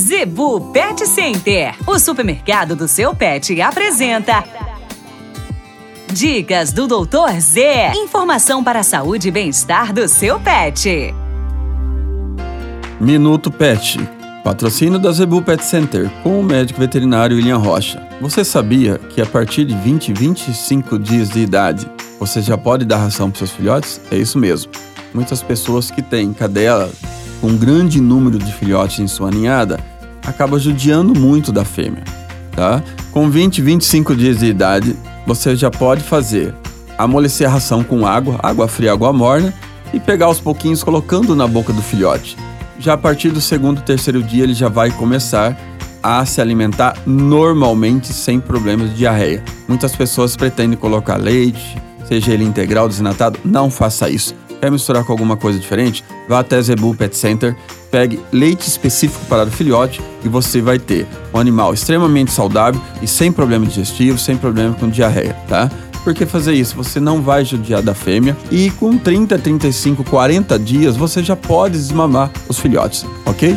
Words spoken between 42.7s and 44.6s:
Já a partir do segundo, terceiro dia, ele